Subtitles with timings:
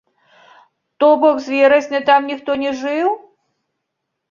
[1.03, 3.09] То бок з верасня там ніхто не жыў?